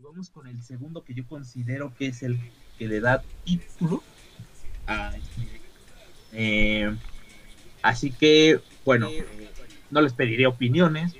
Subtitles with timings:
[0.00, 2.38] Vamos con el segundo que yo considero que es el
[2.78, 4.00] que le da título
[4.86, 5.60] a este,
[6.32, 6.96] eh,
[7.82, 9.08] así que, bueno,
[9.90, 11.16] no les pediré opiniones.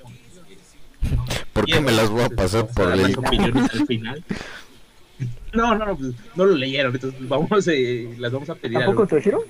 [1.52, 3.18] ¿Por qué me las voy a pasar por el...
[3.18, 4.24] opiniones al final?
[5.52, 8.78] No, no, no, pues, no lo leyeron, entonces vamos, eh, las vamos a pedir.
[8.78, 9.40] ¿Tampoco te dijeron?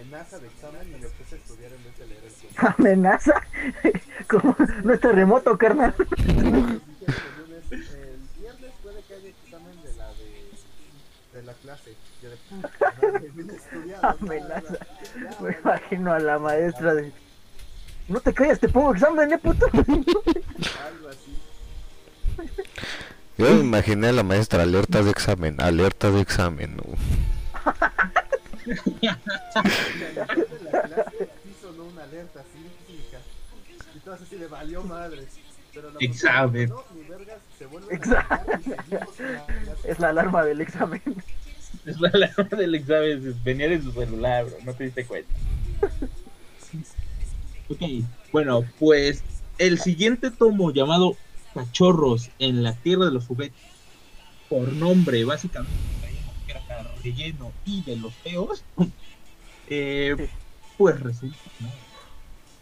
[0.00, 2.74] Amenaza de examen y me puse a estudiar en vez de leer el curso.
[2.78, 3.42] ¿Amenaza?
[4.28, 5.94] Como no es terremoto, carnal.
[5.98, 6.80] El
[8.38, 11.94] viernes puede que haya examen de la de, de la clase.
[12.22, 12.70] Yo de puta
[13.54, 14.78] estudiado, Amenaza.
[15.14, 17.12] ya, Me imagino a la maestra de...
[18.08, 19.66] No te calles, te pongo examen, eh, puto.
[19.74, 21.38] Algo así.
[23.38, 26.76] Yo me imaginé a la maestra, alerta de examen, alerta de examen.
[26.76, 26.84] ¿no?
[28.64, 30.12] de
[30.72, 33.18] la clase sí sonó una alerta sísmica.
[33.94, 35.28] Y todas así de valió madres.
[35.72, 36.68] Pero la Examen.
[36.68, 38.60] No, ni vergas, se vuelve Examen.
[39.84, 41.02] Es la alarma del examen.
[41.84, 45.34] Es la alarma del examen, venía de su celular, bro, no te diste cuenta.
[47.68, 47.80] Ok,
[48.32, 49.22] bueno, pues
[49.58, 51.16] el siguiente tomo llamado
[51.52, 53.56] Cachorros en la Tierra de los Juguetes,
[54.48, 55.74] por nombre, básicamente,
[57.04, 58.64] era relleno y de los feos,
[59.68, 60.28] eh,
[60.76, 61.36] pues resulta.
[61.60, 61.68] ¿no?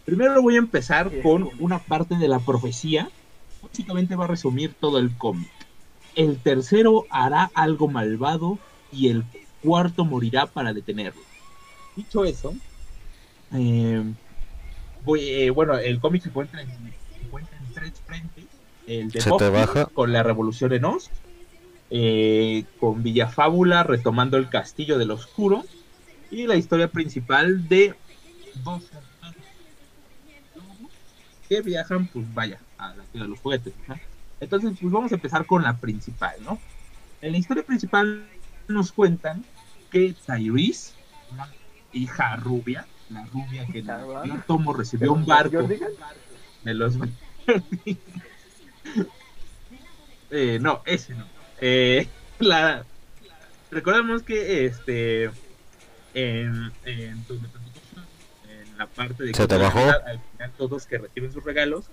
[0.04, 3.10] Primero voy a empezar con una parte de la profecía,
[3.62, 5.50] básicamente va a resumir todo el cómic.
[6.14, 8.58] El tercero hará algo malvado
[8.90, 9.24] y el
[9.62, 11.22] cuarto morirá para detenerlo.
[11.96, 12.54] Dicho eso,
[13.54, 14.02] eh,
[15.04, 18.44] voy, eh, bueno, el cómic se encuentra en, se encuentra en tres frentes.
[18.86, 19.86] El de ¿Se te Buffy baja?
[19.86, 21.10] con la revolución en Oz,
[21.94, 25.62] eh, con Villafábula retomando el castillo del oscuro
[26.30, 27.94] y la historia principal de
[28.64, 28.82] dos
[31.50, 33.74] que viajan, pues vaya, a la tierra de los juguetes.
[33.86, 33.96] ¿no?
[34.40, 36.58] Entonces, pues vamos a empezar con la principal, ¿no?
[37.20, 38.26] En la historia principal
[38.68, 39.44] nos cuentan
[39.90, 40.94] que Tyrese,
[41.30, 41.46] una
[41.92, 46.94] hija rubia, la rubia que el tomo recibió un barco de los
[50.30, 51.41] eh, no, ese no.
[51.62, 52.08] Eh,
[52.40, 52.84] la
[53.70, 55.30] recordamos que este
[56.12, 59.78] en, en, en la parte de ¿Se bajó?
[59.78, 61.86] al final todos que reciben sus regalos,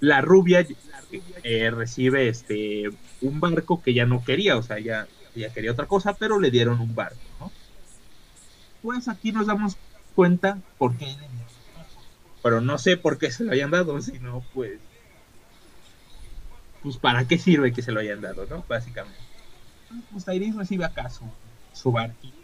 [0.00, 0.66] la rubia
[1.42, 2.90] eh, recibe este
[3.20, 6.50] un barco que ya no quería, o sea, ya, ya quería otra cosa, pero le
[6.50, 7.52] dieron un barco, ¿no?
[8.82, 9.76] Pues aquí nos damos
[10.14, 11.06] cuenta por qué
[12.42, 14.80] pero no sé por qué se lo hayan dado, sino pues
[16.82, 18.64] pues para qué sirve que se lo hayan dado, ¿no?
[18.68, 19.18] Básicamente.
[20.10, 21.24] Pues Tyrese recibe acá su,
[21.72, 22.36] su barquito,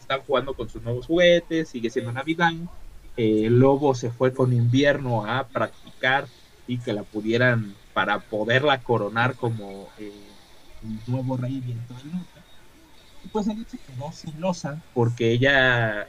[0.00, 2.52] están jugando con sus nuevos juguetes, sigue siendo Navidad.
[3.16, 6.26] Eh, el lobo se fue con invierno a practicar
[6.66, 10.12] y que la pudieran para poderla coronar como eh,
[10.82, 12.40] el nuevo rey viento del norte.
[13.24, 16.06] Y pues ella se quedó celosa porque ella,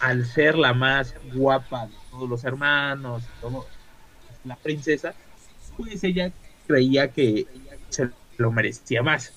[0.00, 3.66] al ser la más guapa de todos los hermanos, todo,
[4.44, 5.14] la princesa,
[5.76, 6.32] pues ella
[6.68, 7.46] creía que
[7.88, 9.32] se lo merecía más.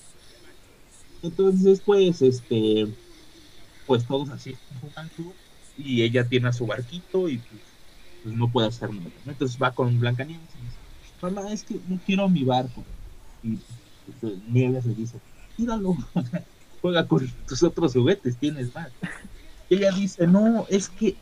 [1.22, 2.86] Entonces, pues, este,
[3.86, 4.56] pues todos así
[5.76, 7.60] y ella tiene a su barquito y pues,
[8.22, 9.10] pues no puede hacer nada.
[9.26, 10.76] Entonces va con Blancanieves y dice,
[11.20, 12.84] mamá, es que no quiero mi barco.
[13.42, 13.58] Y
[14.20, 15.18] pues, Nieves le dice,
[15.56, 15.96] tíralo,
[16.80, 18.90] juega con tus otros juguetes, tienes más.
[19.68, 21.16] Y ella dice, no, es que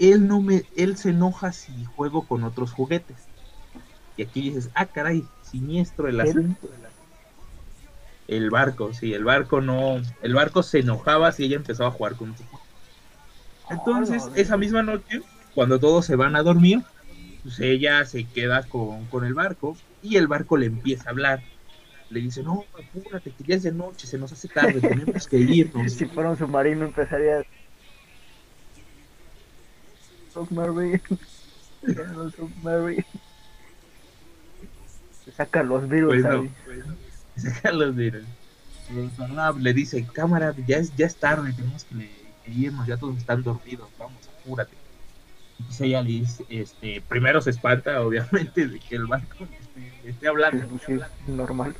[0.00, 3.16] él no me, él se enoja si juego con otros juguetes.
[4.16, 6.68] Y aquí dices, ah, caray, siniestro el asunto.
[8.28, 12.16] El barco, sí, el barco no, el barco se enojaba si ella empezaba a jugar
[12.16, 12.34] con.
[13.70, 15.20] Entonces, Oh, no, esa misma noche,
[15.54, 16.82] cuando todos se van a dormir,
[17.42, 21.42] pues ella se queda con, con el barco y el barco le empieza a hablar.
[22.08, 25.38] Le dice, no, apúrate, que ya es de noche, se nos hace tarde, tenemos que
[25.38, 25.92] irnos.
[25.96, 27.44] Si fuera un submarino empezaría...
[30.28, 31.02] Submarine.
[32.36, 33.06] Submarine.
[35.26, 36.50] Se saca los virus Pues no, ahí.
[37.36, 38.24] Saca los virus.
[39.60, 42.08] Le dice, cámara, ya es, ya es tarde, tenemos que,
[42.44, 44.72] que irnos, ya todos están dormidos, vamos, apúrate.
[45.58, 50.28] Entonces ella le dice, este, primero se espanta, obviamente, de que el barco esté, esté
[50.28, 51.74] hablando, Sí, normal.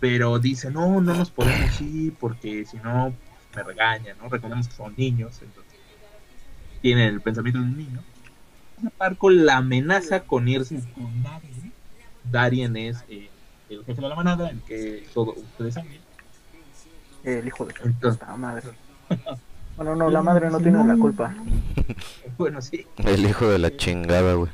[0.00, 3.14] pero dice, no, no nos podemos ir porque si no,
[3.54, 4.28] me regañan, ¿no?
[4.28, 5.72] Recordemos que son niños, entonces
[6.82, 8.02] tienen el pensamiento de un niño.
[8.82, 11.65] El barco la amenaza con irse con Darien.
[12.30, 13.28] Darien es eh,
[13.68, 15.98] el jefe de la manada, el que todos ustedes saben.
[17.24, 18.68] El hijo de Entonces, puta madre.
[19.76, 21.34] Bueno, no, la madre no tiene la culpa.
[22.38, 24.50] Bueno, sí, El hijo de la chingada, güey.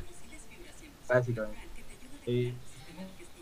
[1.07, 1.57] básicamente.
[2.25, 2.53] Eh,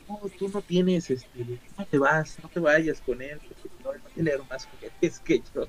[0.08, 3.92] no, tú no tienes, este, no te vas, no te vayas con él, porque no,
[3.94, 5.66] él va a tener más juguetes que yo.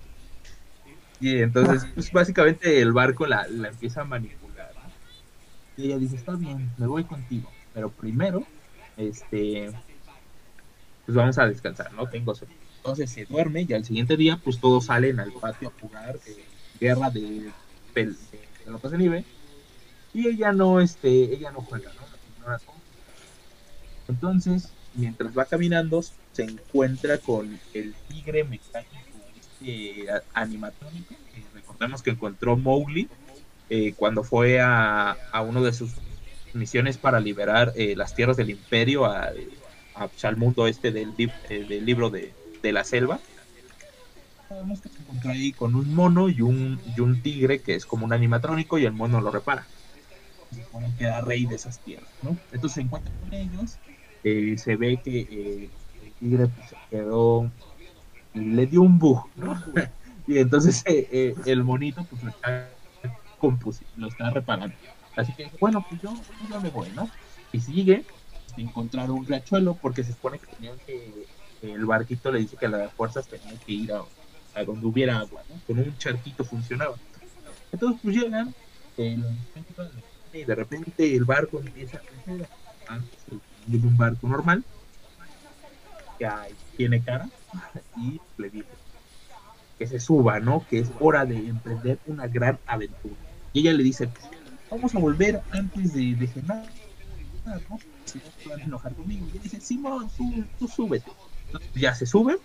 [1.21, 4.71] Y entonces, pues básicamente el barco la, la empieza a manipular.
[4.75, 5.83] ¿no?
[5.83, 8.47] Y ella dice, está bien, me voy contigo, pero primero,
[8.97, 9.73] este,
[11.05, 12.09] pues vamos a descansar, ¿no?
[12.09, 12.55] Tengo sueño.
[12.77, 16.45] Entonces se duerme y al siguiente día, pues todos salen al patio a jugar eh,
[16.75, 17.53] guerra de,
[17.95, 19.25] pel- de pelotas de nieve.
[20.13, 22.03] Y ella no, este, ella no juega, ¿no?
[24.09, 29.19] Entonces, mientras va caminando, se encuentra con el tigre mecánico
[30.11, 31.15] a- animatrónico.
[31.33, 33.09] que recordemos que encontró Mowgli
[33.69, 35.95] eh, cuando fue a, a uno de sus
[36.55, 39.33] misiones para liberar eh, las tierras del imperio a-
[39.95, 41.15] a- pues, al mundo este del,
[41.49, 43.23] eh, del libro de, de la selva.
[44.49, 47.87] Sabemos que se encontró ahí con un mono y un, y un tigre que es
[47.87, 49.71] como un animatrónico y el mono lo repara.
[50.51, 52.13] Se supone que rey de esas tierras.
[52.51, 53.81] Entonces se encuentra con ellos,
[54.23, 57.51] eh, se ve que eh, el tigre pues, quedó,
[58.35, 59.31] le dio un bug,
[60.27, 62.79] y entonces eh, el monito pues lo está,
[63.95, 64.77] lo está reparando.
[65.17, 66.15] Así que bueno, pues yo,
[66.49, 67.09] yo me voy, ¿no?
[67.53, 68.05] Y sigue,
[68.57, 71.27] encontrar un riachuelo porque se supone que tenían que
[71.63, 74.03] el barquito le dice que las fuerzas tenían que ir a,
[74.55, 75.61] a donde hubiera agua, ¿no?
[75.67, 76.97] Con un charquito funcionaba.
[77.71, 78.55] Entonces pues llegan
[78.97, 82.47] y de repente el barco empieza a crecer
[82.89, 83.19] antes
[83.67, 84.65] de un barco normal
[86.19, 86.29] que
[86.77, 87.29] tiene cara
[87.97, 88.69] y le dice
[89.79, 90.65] que se suba, ¿no?
[90.69, 93.15] Que es hora de emprender una gran aventura.
[93.53, 94.09] Y ella le dice,
[94.73, 96.65] vamos a volver antes de, de cenar,
[97.69, 97.79] ¿no?
[98.07, 99.27] Si no van a enojar conmigo.
[99.35, 101.11] Y dice, Simón, tú, tú súbete.
[101.75, 102.39] Ya se sube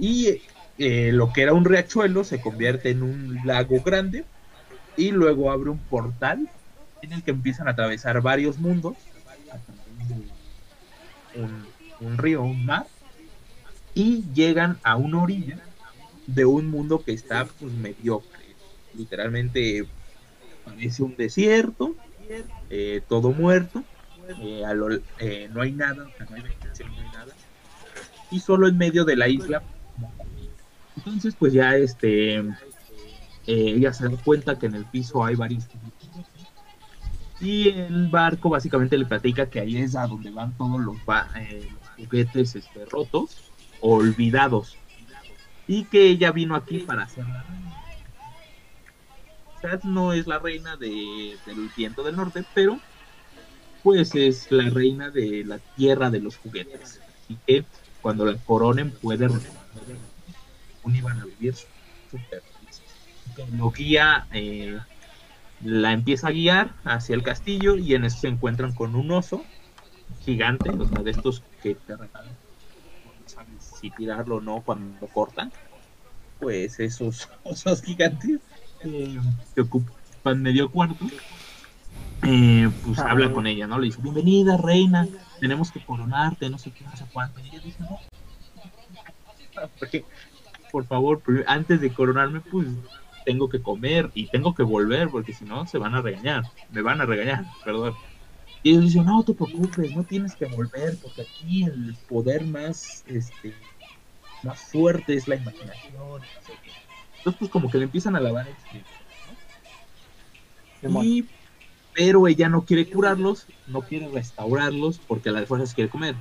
[0.00, 0.42] y
[0.78, 4.24] eh, lo que era un riachuelo se convierte en un lago grande
[4.96, 6.48] y luego abre un portal
[7.02, 8.96] en el que empiezan a atravesar varios mundos
[11.36, 11.66] un,
[12.00, 12.86] un río, un mar
[13.94, 15.60] y llegan a una orilla
[16.26, 18.56] de un mundo que está pues mediocre
[18.94, 19.86] literalmente
[20.68, 21.94] parece un desierto
[22.70, 23.82] eh, todo muerto
[24.40, 24.62] eh,
[25.18, 27.34] eh, no hay nada no hay vegetación, no hay nada
[28.30, 29.62] y solo en medio de la isla.
[30.96, 32.44] Entonces pues ya este
[33.46, 35.66] ella se da cuenta que en el piso hay varios
[37.40, 41.66] y el barco básicamente le platica que ahí es a donde van todos los, los
[41.96, 43.50] juguetes este, rotos
[43.80, 44.76] olvidados
[45.66, 47.24] y que ella vino aquí para ser
[49.84, 52.78] no es la reina de, del viento del norte, pero
[53.82, 57.00] pues es la reina de la tierra de los juguetes.
[57.24, 57.64] Así que
[58.00, 62.42] cuando la coronen puede un iban a vivir súper
[63.56, 64.78] Lo guía, eh,
[65.64, 69.44] la empieza a guiar hacia el castillo y en eso se encuentran con un oso
[70.20, 72.36] gigante, o sea, de estos que te regalan.
[73.20, 75.52] No sabes si tirarlo o no cuando cortan.
[76.38, 78.40] Pues esos osos gigantes
[78.84, 79.18] eh,
[79.54, 81.06] que ocupan medio cuarto.
[82.22, 83.10] eh, pues Ah.
[83.10, 83.78] habla con ella, ¿no?
[83.78, 85.06] Le dice, bienvenida, reina,
[85.40, 87.40] tenemos que coronarte, no sé qué, no sé cuánto.
[87.40, 87.98] Y ella dice, no,
[89.78, 90.04] porque,
[90.70, 92.66] por favor, antes de coronarme, pues
[93.24, 96.82] tengo que comer y tengo que volver, porque si no, se van a regañar, me
[96.82, 97.94] van a regañar, perdón.
[98.62, 103.04] Y ellos dicen, no te preocupes, no tienes que volver, porque aquí el poder más,
[103.06, 103.54] este,
[104.42, 106.20] más fuerte es la imaginación.
[106.20, 106.87] no sé qué.
[107.28, 108.46] Entonces, pues como que le empiezan a lavar
[110.80, 111.04] Simón.
[111.04, 111.28] y,
[111.92, 116.16] pero ella no quiere curarlos, no quiere restaurarlos porque a la de fuerzas quiere comer.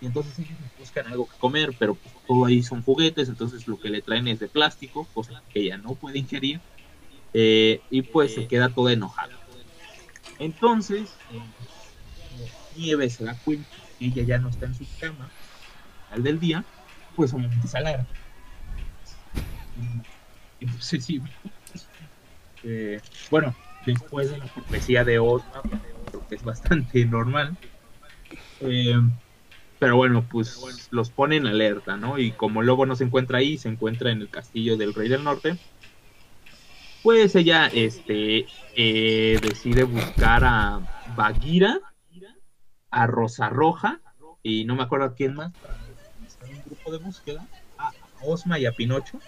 [0.00, 3.78] Y entonces ellos buscan algo que comer, pero pues, todo ahí son juguetes, entonces lo
[3.78, 6.60] que le traen es de plástico, cosa que ella no puede ingerir.
[7.32, 9.40] eh, y pues se queda toda enojada.
[10.38, 11.54] Entonces, eh,
[12.74, 15.32] Nieve se da cuenta que ella ya no está en su cama
[16.10, 16.64] al del día,
[17.14, 18.08] pues obviamente se alarma.
[20.80, 21.20] Sí,
[22.64, 23.54] eh, bueno,
[23.86, 25.62] después de la profecía de Osma,
[26.10, 27.56] creo que es bastante normal.
[28.60, 29.00] Eh,
[29.78, 32.18] pero bueno, pues los pone en alerta, ¿no?
[32.18, 35.24] Y como lobo no se encuentra ahí, se encuentra en el castillo del Rey del
[35.24, 35.58] Norte,
[37.02, 40.80] pues ella este, eh, decide buscar a
[41.14, 41.80] Bagheera,
[42.90, 44.00] a Rosa Roja,
[44.42, 45.52] y no me acuerdo a quién más,
[46.48, 47.92] un grupo de búsqueda, a
[48.22, 49.20] Osma y a Pinocho,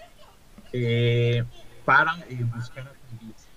[0.73, 1.43] eh,
[1.85, 3.47] para eh, buscar a Feliz.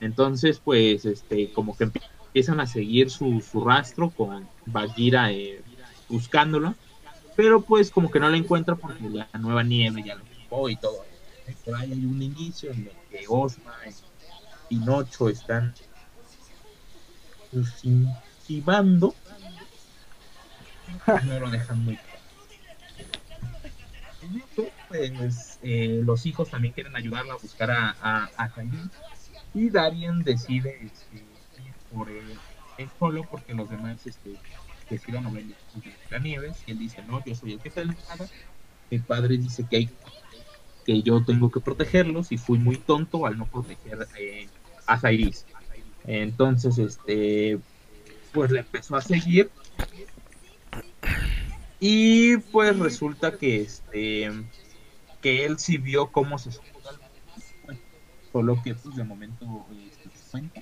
[0.00, 5.62] Entonces, pues, este, como que empiezan a seguir su, su rastro con Bagheera eh,
[6.08, 6.74] buscándolo,
[7.36, 10.76] pero pues como que no la encuentra porque la nueva nieve ya lo buscó y
[10.76, 11.04] todo.
[11.64, 13.94] por ahí hay un inicio en el que Osma y
[14.68, 15.74] Pinocho están
[17.82, 19.14] intimando,
[21.24, 22.12] no lo dejan muy claro.
[24.92, 28.50] Pues eh, los hijos también quieren ayudarla a buscar a, a, a
[29.54, 32.38] y Darien decide este, ir por él,
[32.98, 34.34] solo porque los demás este,
[34.88, 35.44] deciden a ver
[36.10, 38.30] la nieves y él dice no yo soy el jefe de la manada
[38.90, 39.88] mi padre dice que
[40.84, 44.48] que yo tengo que protegerlos y fui muy tonto al no proteger eh,
[44.86, 45.44] a Zairis
[46.06, 47.60] entonces este
[48.32, 49.50] pues le empezó a seguir.
[51.80, 54.30] Y pues resulta que este
[55.22, 56.50] que él sí vio cómo se
[57.66, 57.86] monte,
[58.32, 60.60] solo que pues de momento este, se cuenta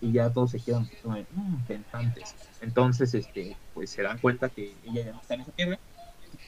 [0.00, 2.34] y ya todos se quedan como de, "Mm, pensantes.
[2.60, 5.78] Entonces este pues se dan cuenta que ella ya no está en esa tierra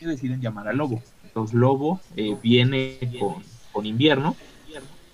[0.01, 1.03] y deciden llamar al lobo.
[1.23, 3.43] Entonces lobo eh, viene con,
[3.73, 4.37] con invierno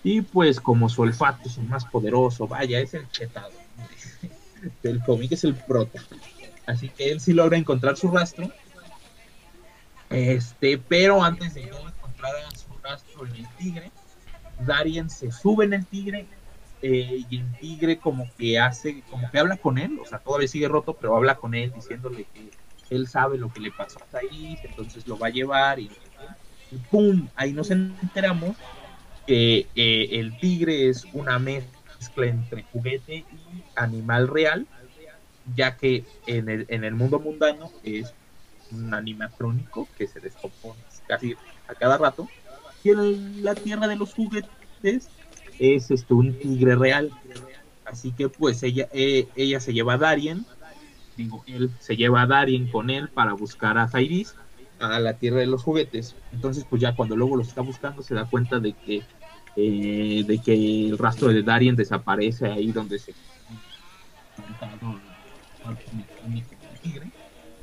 [0.03, 3.53] y pues como su olfato es el más poderoso vaya es el chetado
[4.83, 6.01] del cómic es el prota.
[6.67, 8.49] Así que él sí logra encontrar su rastro
[10.11, 11.71] este pero antes de
[12.55, 13.91] su rastro en el tigre
[14.67, 16.27] Darien se sube en el tigre
[16.83, 20.49] eh, y el tigre como que hace, como que habla con él, o sea, todavía
[20.49, 22.51] sigue roto, pero habla con él diciéndole que
[22.91, 24.21] él sabe lo que le pasó a
[24.65, 25.91] entonces lo va a llevar y,
[26.71, 27.29] y ¡pum!
[27.37, 28.57] Ahí nos enteramos
[29.27, 34.67] que eh, el tigre es una mezcla entre juguete y animal real,
[35.55, 38.13] ya que en el, en el mundo mundano es
[38.73, 41.37] un animatrónico que se descompone casi
[41.71, 42.29] a cada rato,
[42.83, 45.09] y en la tierra de los juguetes
[45.59, 47.11] es este un tigre real.
[47.85, 50.47] Así que pues ella, eh, ella se lleva a Darien,
[51.47, 54.35] él se lleva a Darien con él para buscar a Zairis
[54.79, 56.15] a la tierra de los juguetes.
[56.33, 59.03] Entonces pues ya cuando luego los está buscando se da cuenta de que
[59.57, 63.13] eh, de que el rastro de Darien desaparece ahí donde se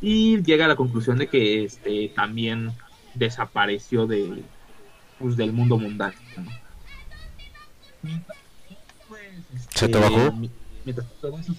[0.02, 2.72] y llega a la conclusión de que este también
[3.18, 4.44] desapareció de
[5.20, 6.16] pues, del mundo mundano.
[6.38, 6.52] ¿no?
[9.08, 9.22] Pues,
[9.74, 10.32] ¿Se te este, bajó?
[10.34, 10.52] mi-
[10.86, 11.54] mientras todo eso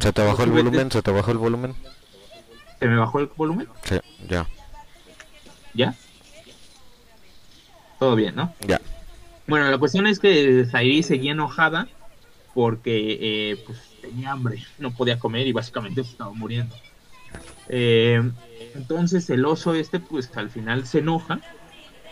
[0.00, 0.90] ¿Se te bajó el volumen?
[0.90, 1.74] ¿Se te bajó el volumen?
[2.78, 3.66] ¿Se me bajó el volumen?
[3.84, 3.96] Sí,
[4.28, 4.46] ya,
[5.74, 5.94] ¿Ya?
[7.98, 8.54] Todo bien, ¿no?
[8.66, 8.80] ya.
[9.48, 11.88] Bueno, la cuestión es que Zairi seguía enojada
[12.54, 16.74] porque eh, pues, tenía hambre, no podía comer y básicamente se estaba muriendo.
[17.68, 18.22] Eh,
[18.78, 21.40] entonces el oso este pues al final se enoja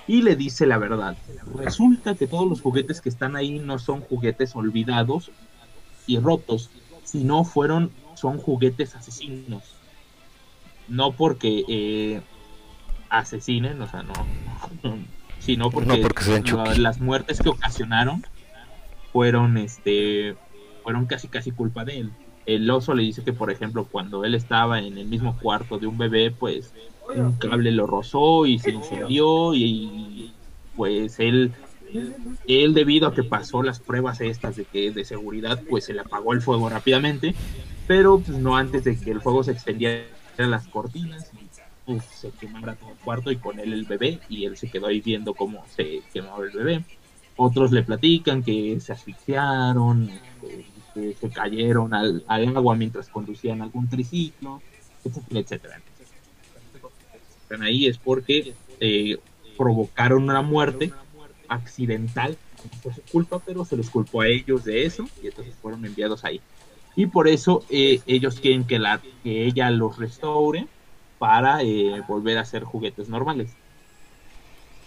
[0.07, 1.17] y le dice la verdad.
[1.55, 5.31] Resulta que todos los juguetes que están ahí no son juguetes olvidados
[6.07, 6.71] y rotos,
[7.05, 9.63] sino fueron, son juguetes asesinos.
[10.89, 12.21] No porque eh,
[13.09, 14.13] asesinen, o sea, no,
[14.85, 14.99] no,
[15.41, 16.81] sino porque, No porque sean la- Chucky.
[16.81, 18.25] las muertes que ocasionaron
[19.13, 20.37] fueron, este,
[20.85, 22.13] fueron casi casi culpa de él.
[22.47, 25.87] El oso le dice que, por ejemplo, cuando él estaba en el mismo cuarto de
[25.87, 26.73] un bebé, pues
[27.15, 30.33] un cable lo rozó y se incendió y
[30.77, 31.53] pues él
[32.49, 36.01] él debido a que pasó las pruebas estas de que de seguridad pues se le
[36.01, 37.35] apagó el fuego rápidamente
[37.87, 40.05] pero pues, no antes de que el fuego se extendiera
[40.39, 41.47] a las cortinas y
[41.87, 44.89] pues, se quemara todo el cuarto y con él el bebé y él se quedó
[44.89, 46.85] ahí viendo cómo se quemaba el bebé.
[47.37, 50.11] Otros le platican que se asfixiaron
[51.15, 54.63] se cayeron al, al agua mientras conducían algún triciclo
[55.05, 55.83] etcétera etcétera.
[57.43, 59.19] Están ahí es porque eh,
[59.57, 60.93] provocaron una muerte
[61.49, 62.37] accidental
[62.85, 66.25] no su culpa pero se les culpó a ellos de eso y entonces fueron enviados
[66.25, 66.41] ahí.
[66.97, 70.67] Y por eso eh, ellos quieren que la que ella los restaure
[71.19, 73.51] para eh, volver a ser juguetes normales.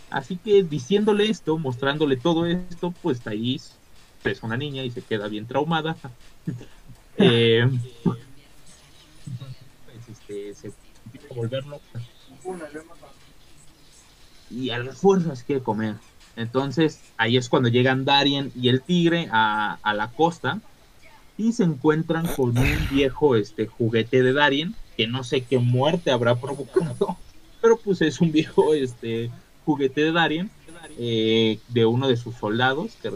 [0.10, 3.79] Así que diciéndole esto mostrándole todo esto pues Thais
[4.24, 5.96] es una niña y se queda bien traumada
[7.22, 7.70] Eh,
[8.02, 8.18] pues,
[10.10, 10.72] este, se
[11.36, 12.00] volver loca
[14.50, 15.96] y a las fuerzas quiere comer.
[16.36, 20.62] Entonces ahí es cuando llegan Darien y el tigre a, a la costa
[21.38, 26.12] y se encuentran con un viejo este juguete de Darien que no sé qué muerte
[26.12, 27.18] habrá provocado,
[27.62, 29.30] pero pues es un viejo este
[29.66, 30.52] juguete de Darien
[30.98, 33.10] eh, de uno de sus soldados que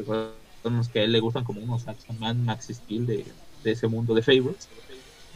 [0.64, 3.26] recordamos que a él le gustan como unos Axeman Max Steel de,
[3.64, 4.70] de ese mundo de Favorites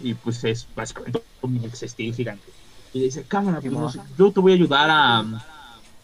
[0.01, 2.51] y pues es básicamente un Max Steel gigante
[2.93, 5.57] y le dice cámara pues, no yo te voy a ayudar a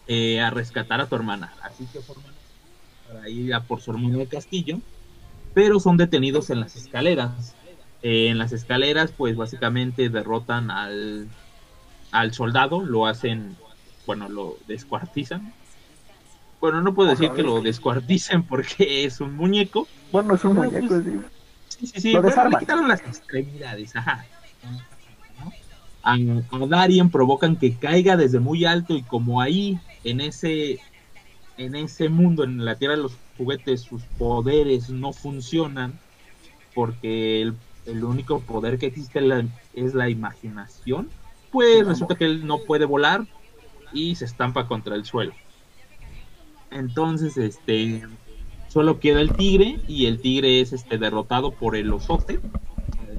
[0.06, 1.54] eh, a rescatar a tu hermana.
[1.62, 2.34] Así que forman
[3.08, 4.78] para ir a por su hermano de castillo,
[5.54, 7.54] pero son detenidos en las escaleras.
[8.02, 11.26] Eh, en las escaleras, pues básicamente derrotan al,
[12.10, 13.56] al soldado, lo hacen,
[14.04, 15.54] bueno, lo descuartizan.
[16.64, 19.86] Bueno, no puedo decir que lo descuarticen porque es un muñeco.
[20.10, 21.10] Bueno, es un muñeco, pues, sí.
[21.68, 22.12] Sí, sí, sí.
[22.14, 24.26] Lo bueno, le quitaron las extremidades, ajá.
[26.02, 30.82] A, a Darien provocan que caiga desde muy alto y como ahí, en ese,
[31.56, 36.00] en ese mundo, en la Tierra de los Juguetes, sus poderes no funcionan
[36.74, 41.14] porque el, el único poder que existe la- es la imaginación,
[41.50, 43.28] pues resulta que él no puede volar
[43.90, 45.38] y se estampa contra el suelo.
[46.74, 48.02] Entonces, este,
[48.68, 52.40] solo queda el tigre y el tigre es este derrotado por el osote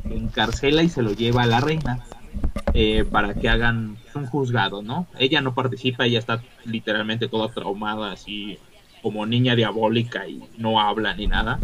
[0.09, 1.99] encarcela y se lo lleva a la reina
[2.73, 5.07] eh, para que hagan un juzgado, ¿no?
[5.17, 8.57] Ella no participa, ella está literalmente toda traumada, así
[9.01, 11.59] como niña diabólica y no habla ni nada.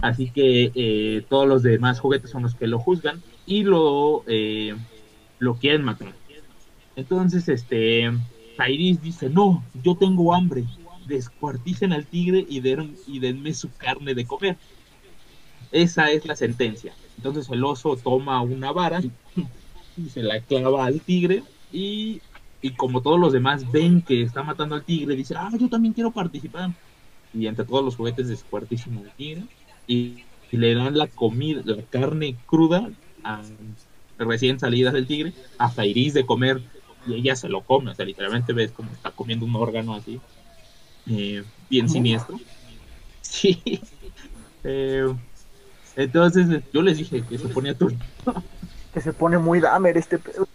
[0.00, 4.74] Así que eh, todos los demás juguetes son los que lo juzgan y lo, eh,
[5.38, 6.12] lo quieren matar.
[6.96, 8.10] Entonces, este,
[8.56, 10.64] Tairis dice, no, yo tengo hambre,
[11.06, 14.56] descuarticen al tigre y, den, y denme su carne de comer.
[15.72, 16.94] Esa es la sentencia.
[17.16, 19.00] Entonces el oso toma una vara
[19.96, 21.42] y se la clava al tigre
[21.72, 22.20] y,
[22.62, 25.94] y como todos los demás ven que está matando al tigre, dice, ah, yo también
[25.94, 26.70] quiero participar.
[27.32, 29.42] Y entre todos los juguetes descuartizan al tigre
[29.86, 32.90] y, y le dan la comida, la carne cruda
[33.24, 33.42] a,
[34.18, 36.62] recién salidas del tigre a Zairis de comer
[37.06, 40.20] y ella se lo come, o sea, literalmente ves como está comiendo un órgano así,
[41.06, 42.38] eh, bien siniestro.
[43.20, 43.80] Sí.
[44.62, 45.12] Eh,
[45.96, 47.98] entonces yo les dije que se ponía turbio.
[48.92, 50.46] Que se pone muy damer este pedo.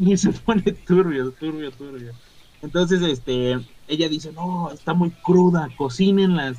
[0.00, 2.12] Y se pone turbio, turbio, turbio.
[2.60, 6.56] Entonces, este, ella dice, no, está muy cruda, cocínenlas,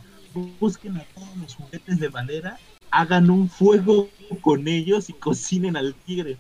[0.60, 2.60] busquen a todos los juguetes de madera,
[2.92, 4.08] hagan un fuego
[4.42, 6.38] con ellos y cocinen al tigre.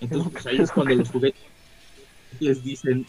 [0.00, 1.40] Entonces, pues ahí es cuando los juguetes
[2.40, 3.06] les dicen,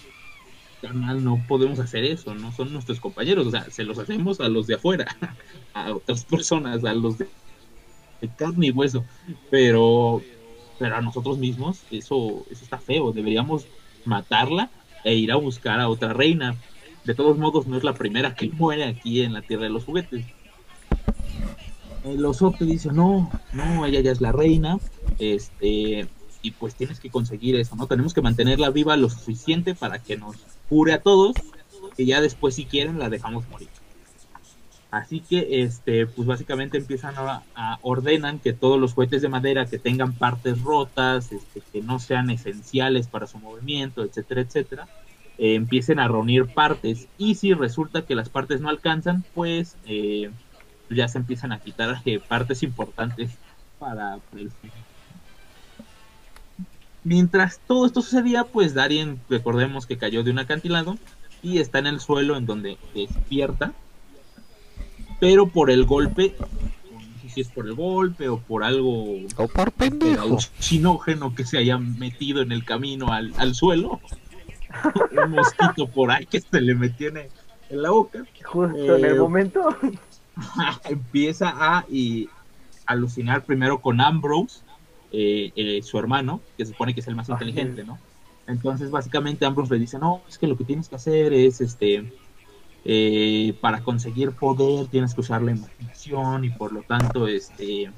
[0.84, 4.50] carnal, no podemos hacer eso, no son nuestros compañeros, o sea, se los hacemos a
[4.50, 5.08] los de afuera,
[5.74, 7.28] a otras personas, a los de,
[8.38, 9.06] carne y hueso,
[9.50, 10.22] pero,
[10.78, 13.66] pero a nosotros mismos eso, eso está feo, deberíamos
[14.04, 14.70] matarla
[15.06, 16.56] e ir a buscar a otra reina.
[17.06, 19.86] De todos modos, no es la primera que muere aquí en la Tierra de los
[19.86, 20.26] Juguetes.
[22.04, 24.78] El osote dice, no, no, ella ya es la reina,
[25.20, 26.08] este,
[26.42, 27.88] y pues tienes que conseguir eso, ¿no?
[27.88, 30.36] Tenemos que mantenerla viva lo suficiente para que nos
[30.70, 31.36] cure a todos,
[31.98, 33.70] y ya después si quieren la dejamos morir.
[34.92, 39.66] Así que, este, pues básicamente empiezan a, a ordenan que todos los juguetes de madera
[39.66, 44.88] que tengan partes rotas, este, que no sean esenciales para su movimiento, etcétera, etcétera,
[45.40, 47.08] eh, empiecen a reunir partes.
[47.18, 50.30] Y si resulta que las partes no alcanzan, pues eh,
[50.92, 53.32] ya se empiezan a quitar eh, partes importantes
[53.80, 54.52] para el
[57.04, 60.98] Mientras todo esto sucedía, pues Darien, recordemos que cayó de un acantilado
[61.42, 63.74] y está en el suelo en donde despierta
[65.20, 69.48] pero por el golpe, no sé si es por el golpe o por algo O
[69.48, 70.22] por pendejo.
[70.22, 74.02] alucinógeno que se haya metido en el camino al, al suelo,
[75.26, 77.18] un mosquito por ahí que se le metió en,
[77.70, 79.70] en la boca, Justo en el Eh, momento.
[80.90, 82.28] empieza a y,
[82.86, 84.60] alucinar primero con Ambrose,
[85.14, 87.98] eh, eh, su hermano, que se supone que es el más inteligente, ¿no?
[88.48, 92.12] Entonces básicamente Ambrose le dice, no, es que lo que tienes que hacer es este
[92.86, 97.90] eh, para conseguir poder tienes que usar la imaginación y por lo tanto este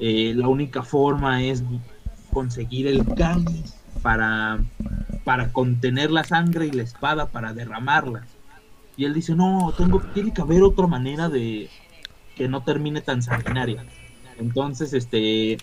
[0.00, 1.62] eh, la única forma es
[2.32, 4.58] conseguir el cáliz para
[5.22, 8.26] para contener la sangre y la espada para derramarla
[8.96, 11.70] y él dice no tengo tiene que haber otra manera de
[12.34, 13.86] que no termine tan sanguinaria
[14.36, 15.58] entonces este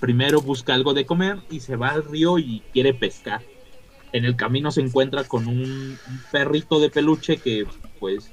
[0.00, 3.42] primero busca algo de comer y se va al río y quiere pescar.
[4.12, 7.66] En el camino se encuentra con un, un perrito de peluche que
[7.98, 8.30] pues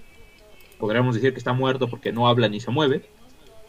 [0.79, 3.05] podríamos decir que está muerto porque no habla ni se mueve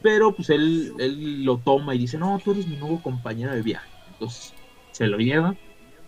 [0.05, 3.63] pero pues él, él lo toma y dice no tú eres mi nuevo compañero de
[3.63, 4.53] viaje entonces
[4.93, 5.57] se lo lleva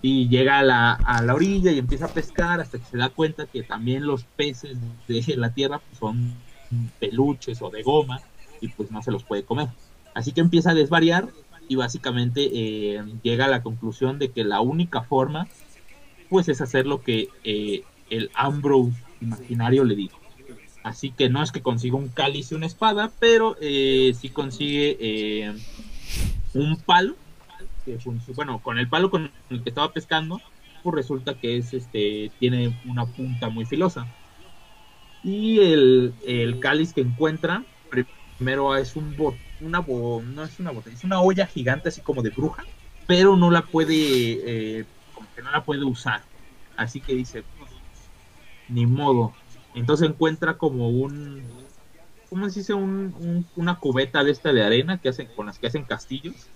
[0.02, 3.08] y llega a la, a la orilla y empieza a pescar hasta que se da
[3.08, 4.76] cuenta que también los peces
[5.08, 6.34] de la tierra pues, son
[7.00, 8.20] peluches o de goma
[8.60, 9.68] y pues no se los puede comer
[10.16, 11.28] así que empieza a desvariar
[11.68, 15.46] y básicamente eh, llega a la conclusión de que la única forma
[16.30, 20.18] pues es hacer lo que eh, el Ambrose imaginario le dijo.
[20.82, 25.52] Así que no es que consiga un cáliz y una espada, pero eh, sí consigue
[26.54, 27.14] un palo.
[27.84, 27.98] Que
[28.34, 30.40] bueno, con el palo con el que estaba pescando,
[30.82, 34.06] pues resulta que es este tiene una punta muy filosa.
[35.22, 37.64] Y el, el cáliz que encuentra
[38.36, 42.02] primero es un bot, una bo- no es una botella, es una olla gigante así
[42.02, 42.68] como de bruja,
[43.06, 46.28] pero no la puede eh, como que no la puede usar.
[46.76, 48.12] Así que dice, "Pues,
[48.66, 49.38] ni modo,
[49.74, 51.74] Entonces encuentra como un,
[52.28, 52.74] ¿cómo se dice?
[52.74, 56.52] Un, un- una cubeta de esta de arena que hacen, con las que hacen castillos.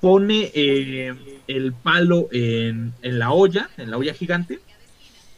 [0.00, 4.64] Pone eh, el palo en, en la olla, en la olla gigante,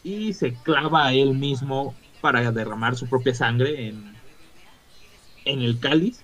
[0.02, 4.11] y se clava a él mismo para derramar su propia sangre en,
[5.44, 6.20] en el cáliz.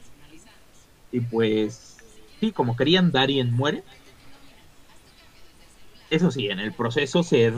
[1.11, 1.97] Y pues,
[2.41, 3.83] sí, como querían, Darien muere.
[6.11, 7.53] Eso sí, en el proceso se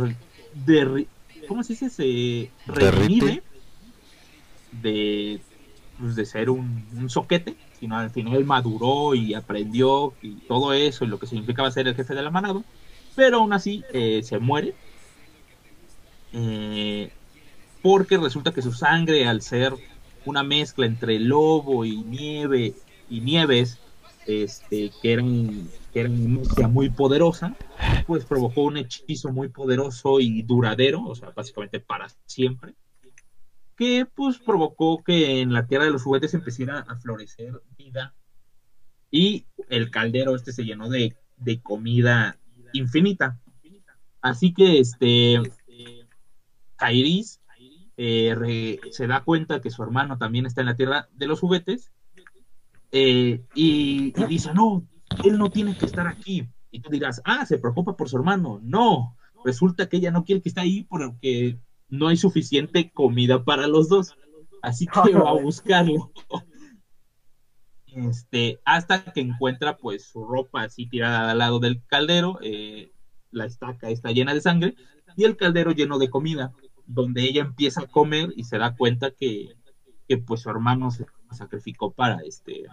[0.67, 1.07] derri-
[1.47, 1.91] ¿cómo se dice?
[1.91, 3.43] Se revive
[4.73, 5.41] de,
[5.99, 11.05] pues, de ser un, un soquete, sino al final maduró y aprendió y todo eso
[11.05, 12.63] y lo que significaba ser el jefe de la manada,
[13.17, 14.75] pero aún así eh, se muere.
[16.33, 17.11] Eh,
[17.83, 19.75] porque resulta que su sangre, al ser
[20.25, 22.75] una mezcla entre lobo y nieve
[23.09, 23.79] y nieves,
[24.27, 27.57] este, que eran, que magia muy poderosa,
[28.07, 32.75] pues provocó un hechizo muy poderoso y duradero, o sea, básicamente para siempre,
[33.77, 38.15] que pues provocó que en la tierra de los juguetes empezara a florecer vida
[39.11, 42.39] y el caldero este se llenó de, de comida
[42.73, 43.41] infinita.
[44.21, 45.41] Así que este
[46.77, 47.40] Kairis
[48.03, 51.39] eh, re- se da cuenta que su hermano también está en la tierra de los
[51.41, 51.93] juguetes
[52.93, 54.87] eh, y, y dice, no,
[55.25, 56.47] él no tiene que estar aquí.
[56.71, 58.59] Y tú dirás, ah, se preocupa por su hermano.
[58.63, 61.59] No, resulta que ella no quiere que esté ahí porque
[61.89, 64.17] no hay suficiente comida para los dos.
[64.63, 66.11] Así que va a buscarlo.
[67.87, 72.93] Este, hasta que encuentra pues su ropa así tirada al lado del caldero, eh,
[73.33, 74.75] la estaca está llena de sangre
[75.17, 76.53] y el caldero lleno de comida,
[76.93, 79.55] donde ella empieza a comer y se da cuenta que,
[80.09, 82.67] que pues su hermano se sacrificó para este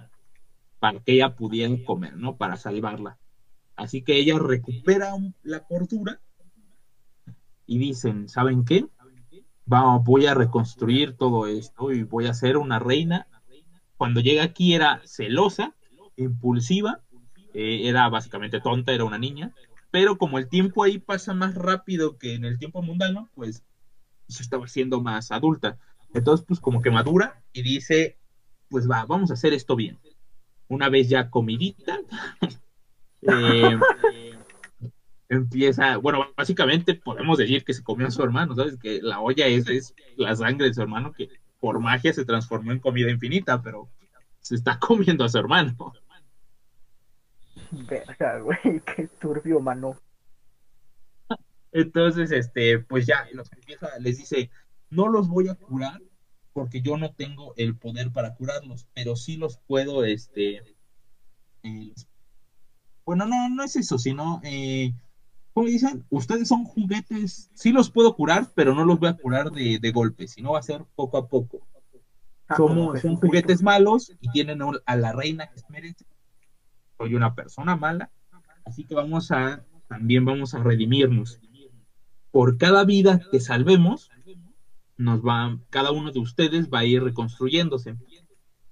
[0.79, 2.37] para que ella pudiera comer, ¿no?
[2.37, 3.17] Para salvarla.
[3.75, 5.11] Así que ella recupera
[5.43, 6.19] la cordura
[7.65, 8.85] y dicen, ¿saben qué?
[9.71, 13.27] Va, voy a reconstruir todo esto y voy a ser una reina.
[13.97, 15.75] Cuando llega aquí era celosa,
[16.15, 17.01] impulsiva,
[17.53, 19.53] eh, era básicamente tonta, era una niña,
[19.91, 23.63] pero como el tiempo ahí pasa más rápido que en el tiempo mundano, pues
[24.27, 25.77] se estaba siendo más adulta.
[26.13, 28.17] Entonces, pues como que madura y dice,
[28.69, 29.97] pues va, vamos a hacer esto bien.
[30.67, 31.99] Una vez ya comidita,
[33.21, 33.79] eh,
[35.29, 38.77] empieza, bueno, básicamente podemos decir que se comió a su hermano, ¿sabes?
[38.77, 42.71] Que la olla es, es la sangre de su hermano que por magia se transformó
[42.71, 43.89] en comida infinita, pero
[44.41, 45.75] se está comiendo a su hermano.
[47.71, 49.97] Verga, güey, qué turbio, mano.
[51.77, 54.49] Entonces, este, pues ya los empieza, les dice,
[54.89, 56.01] no los voy a curar
[56.53, 60.63] porque yo no tengo el poder para curarlos, pero sí los puedo, este,
[61.63, 61.93] eh,
[63.05, 64.91] bueno, no, no es eso, sino, eh,
[65.53, 66.03] ¿cómo dicen?
[66.09, 69.91] Ustedes son juguetes, sí los puedo curar, pero no los voy a curar de, de
[69.91, 71.67] golpe, sino va a ser poco a poco.
[72.47, 73.27] Ah, como Somos, son Jesucristo.
[73.27, 76.05] juguetes malos y tienen a a la reina que se merece.
[76.97, 78.11] Soy una persona mala,
[78.65, 81.39] así que vamos a, también vamos a redimirnos.
[82.37, 84.11] Por cada vida que salvemos,
[84.95, 87.95] nos va, cada uno de ustedes va a ir reconstruyéndose.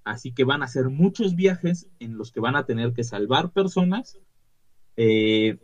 [0.03, 3.49] Así que van a ser muchos viajes en los que van a tener que salvar
[3.53, 4.19] personas
[4.97, 5.57] eh,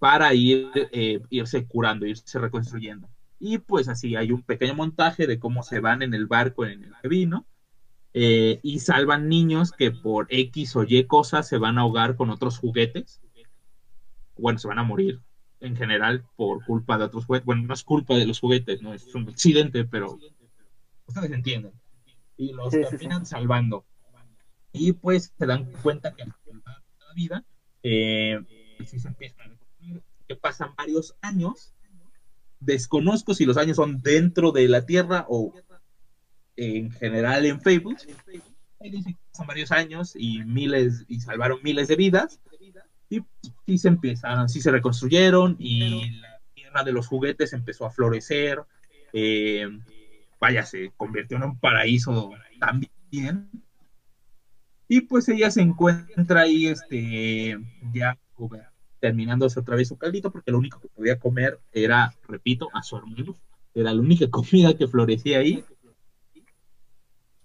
[0.00, 3.10] para ir, eh, irse curando, irse reconstruyendo.
[3.38, 6.84] Y pues así hay un pequeño montaje de cómo se van en el barco en
[6.84, 7.44] el que vino
[8.14, 12.30] eh, y salvan niños que por X o Y cosas se van a ahogar con
[12.30, 13.20] otros juguetes.
[14.38, 15.20] Bueno, se van a morir
[15.62, 17.46] en general por culpa de otros juguetes.
[17.46, 20.18] Bueno, no es culpa de los juguetes, no es un accidente, pero
[21.06, 21.72] ustedes entienden.
[22.36, 22.90] Y los Sí, sí, sí.
[22.90, 23.84] terminan salvando.
[24.72, 27.44] Y pues se dan cuenta que la vida,
[27.82, 28.40] eh,
[28.84, 31.74] sí se empiezan a reconstruir, que pasan varios años.
[32.60, 35.52] Desconozco si los años son dentro de la Tierra o
[36.56, 37.98] en general en Facebook.
[38.80, 42.40] Ahí dice que pasan varios años y miles y salvaron miles de vidas.
[43.12, 43.22] Y
[43.66, 48.62] sí se empezaron, sí se reconstruyeron y la tierra de los juguetes empezó a florecer.
[49.12, 49.68] eh,
[50.40, 53.50] vaya, se convirtió en un paraíso también.
[54.88, 57.58] Y pues ella se encuentra ahí, este,
[57.92, 58.18] ya
[59.00, 62.96] terminándose otra vez su caldito, porque lo único que podía comer era, repito, a su
[62.96, 63.34] hermano.
[63.74, 65.64] Era la única comida que florecía ahí.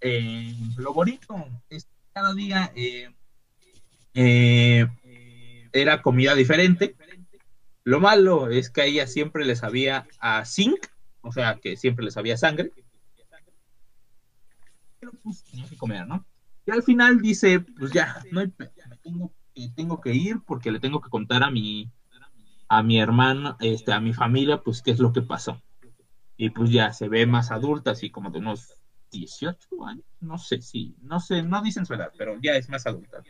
[0.02, 3.10] Eh, lo bonito es que cada día eh,
[4.14, 4.88] eh,
[5.74, 6.96] era comida diferente.
[7.84, 10.88] Lo malo es que a ella siempre les había a zinc,
[11.22, 12.72] o sea que siempre les había sangre.
[15.00, 16.26] Pero pues tenía que comer, ¿no?
[16.66, 18.48] Y al final dice, pues ya, no me
[19.04, 21.92] tengo, que- tengo que ir porque le tengo que contar a mi
[22.70, 25.62] a mi hermano, este, a mi familia, pues qué es lo que pasó.
[26.38, 28.74] y pues ya se ve más adulta, así como de unos
[29.12, 32.86] 18 años, no sé si, no sé, no dicen su edad, pero ya es más
[32.88, 33.24] adulta.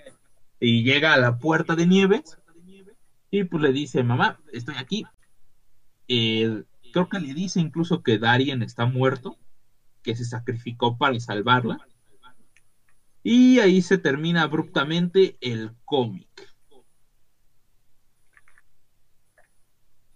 [0.59, 2.37] Y llega a la puerta de Nieves
[3.29, 5.05] y pues le dice, mamá, estoy aquí.
[6.07, 9.37] Eh, creo que le dice incluso que Darien está muerto,
[10.01, 11.85] que se sacrificó para salvarla.
[13.23, 16.27] Y ahí se termina abruptamente el cómic.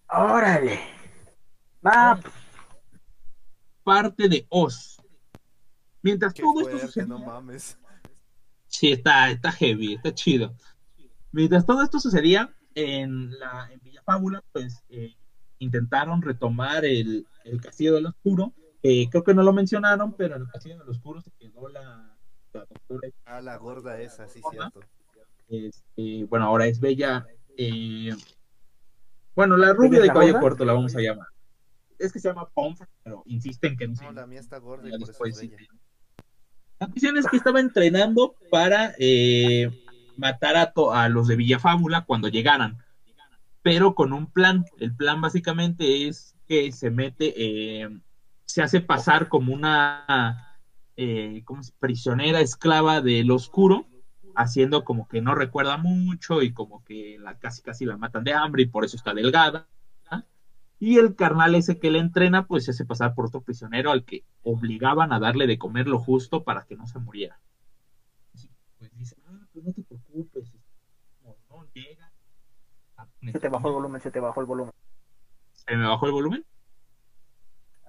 [0.08, 0.80] Órale.
[1.84, 2.20] Ah,
[3.84, 5.02] Parte de Oz.
[6.02, 7.78] Mientras Qué todo esto sucedía, no mames.
[8.82, 10.56] Sí, está, está heavy, está chido.
[11.32, 15.14] Mientras todo esto sucedía en la en Villa Fábula, pues eh,
[15.60, 18.56] intentaron retomar el, el Castillo del Oscuro.
[18.82, 22.18] Eh, creo que no lo mencionaron, pero en el Castillo del Oscuro se quedó la,
[22.54, 23.08] la doctora.
[23.26, 24.72] Ah, la gorda esa, sí, Gorda.
[24.72, 24.90] cierto.
[25.48, 27.28] este, bueno, ahora es Bella.
[27.58, 28.16] eh,
[29.36, 31.28] bueno, la rubia ¿Bella de cabello corto la vamos a llamar.
[32.00, 34.90] Es que se llama Pomfrey, pero insisten que no se No, la mía está gorda
[34.90, 35.58] y por eso es bella.
[36.82, 39.70] La cuestión es que estaba entrenando para eh,
[40.18, 42.76] matar a, a los de Villafábula cuando llegaran,
[43.62, 44.66] pero con un plan.
[44.80, 47.88] El plan básicamente es que se mete, eh,
[48.46, 50.60] se hace pasar como una
[50.98, 53.88] eh, ¿cómo se- prisionera esclava del oscuro,
[54.36, 58.34] haciendo como que no recuerda mucho y como que la, casi casi la matan de
[58.34, 59.70] hambre y por eso está delgada.
[60.82, 64.04] Y el carnal ese que le entrena, pues se hace pasar por otro prisionero al
[64.04, 67.40] que obligaban a darle de comer lo justo para que no se muriera.
[68.34, 70.52] Así, pues dice, ah, pues no te preocupes,
[71.24, 72.12] no llega.
[72.98, 74.74] ah, se te bajó el volumen, se te bajó el volumen.
[75.52, 76.46] ¿Se me bajó el volumen?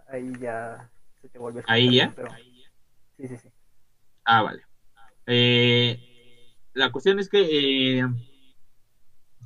[0.09, 0.91] Ahí ya
[1.23, 2.13] se te vuelve Ahí ya.
[2.15, 2.29] pero-
[3.17, 3.49] Sí, sí, sí.
[4.27, 4.63] Ah, vale.
[5.25, 5.99] Eh,
[6.75, 8.07] la cuestión es que, eh,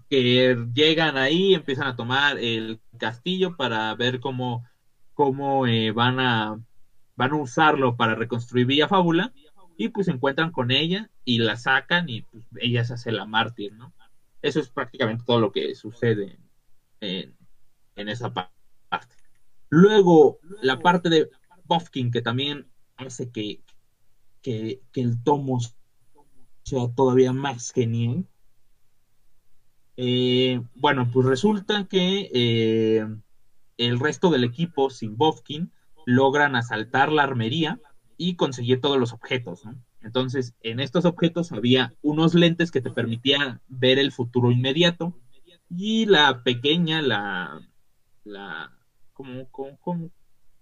[0.08, 4.64] que llegan ahí, empiezan a tomar el castillo para ver cómo,
[5.14, 6.56] cómo eh, van a
[7.16, 9.32] van a usarlo para reconstruir Villa Fábula
[9.76, 13.24] y pues se encuentran con ella y la sacan y pues ella se hace la
[13.24, 13.92] mártir, ¿no?
[14.42, 16.38] Eso es prácticamente todo lo que sucede
[17.00, 17.36] en,
[18.08, 18.52] esa pa-
[18.88, 19.16] parte.
[19.70, 21.28] Luego, la parte de
[21.64, 22.66] Bofkin que también
[22.96, 23.62] hace que,
[24.42, 25.58] que, que el tomo
[26.64, 28.26] sea todavía más genial.
[29.96, 33.06] Eh, bueno, pues resulta que eh,
[33.78, 35.72] el resto del equipo, sin Bofkin,
[36.04, 37.80] logran asaltar la armería
[38.16, 39.74] y conseguir todos los objetos, ¿no?
[40.02, 45.14] Entonces, en estos objetos había unos lentes que te permitían ver el futuro inmediato
[45.68, 47.60] y la pequeña, la,
[48.24, 48.72] la,
[49.12, 50.10] como, como, como-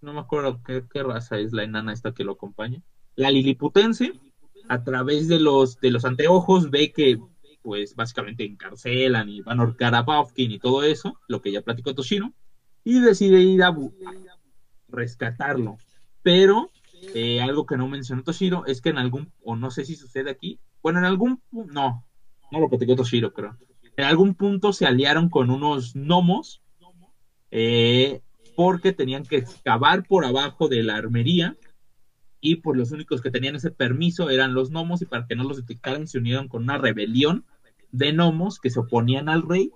[0.00, 2.82] no me acuerdo qué, qué raza es la enana esta que lo acompaña,
[3.16, 4.12] la liliputense,
[4.68, 7.18] a través de los, de los anteojos ve que
[7.64, 11.62] pues básicamente encarcelan y van a ahorcar a Bofkin y todo eso, lo que ya
[11.62, 12.34] platicó Toshiro,
[12.84, 13.74] y decide ir a
[14.88, 15.78] rescatarlo.
[16.22, 16.70] Pero
[17.14, 20.30] eh, algo que no mencionó Toshiro es que en algún, o no sé si sucede
[20.30, 22.04] aquí, bueno, en algún, no,
[22.52, 23.56] no lo platicó Toshiro, creo.
[23.96, 26.60] En algún punto se aliaron con unos gnomos
[27.50, 28.20] eh,
[28.56, 31.56] porque tenían que excavar por abajo de la armería
[32.42, 35.44] y pues los únicos que tenían ese permiso eran los gnomos y para que no
[35.44, 37.46] los detectaran se unieron con una rebelión
[37.94, 39.70] de gnomos que se oponían al rey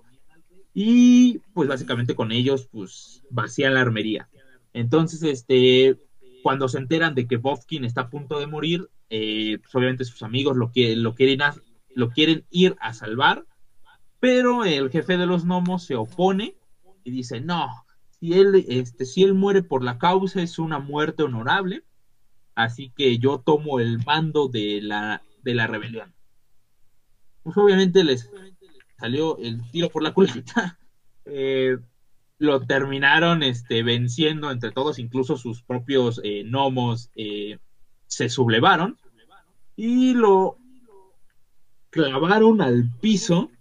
[0.73, 4.29] y pues básicamente con ellos pues vacían la armería.
[4.73, 5.97] Entonces, este,
[6.43, 10.21] cuando se enteran de que Bofkin está a punto de morir, eh, pues obviamente sus
[10.23, 11.55] amigos lo, que, lo, quieren a-
[11.95, 13.45] lo quieren ir a salvar,
[14.19, 16.57] pero el jefe de los gnomos se opone
[17.03, 17.67] y dice, no,
[18.19, 21.83] si él, este, si él muere por la causa es una muerte honorable,
[22.55, 26.13] así que yo tomo el mando de la, de la rebelión.
[27.43, 28.29] Pues obviamente les
[28.97, 30.77] salió el tiro por la culata.
[31.31, 31.77] Eh,
[32.39, 37.59] lo terminaron este, venciendo entre todos, incluso sus propios eh, gnomos eh,
[38.07, 38.97] se sublevaron
[39.75, 40.57] y lo
[41.91, 43.51] clavaron al piso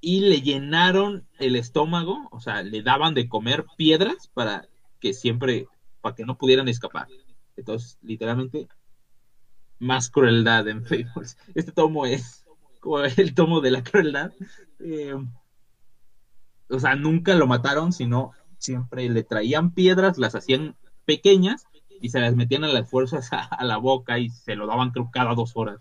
[0.00, 4.68] y le llenaron el estómago, o sea, le daban de comer piedras para
[5.00, 5.66] que siempre,
[6.00, 7.06] para que no pudieran escapar.
[7.56, 8.68] Entonces, literalmente,
[9.84, 11.36] más crueldad en Fables.
[11.54, 12.44] Este tomo es
[13.16, 14.32] el tomo de la crueldad.
[14.80, 15.14] Eh,
[16.68, 21.66] o sea, nunca lo mataron, sino siempre le traían piedras, las hacían pequeñas
[22.00, 24.90] y se las metían a las fuerzas a, a la boca y se lo daban
[24.90, 25.80] creo cada dos horas.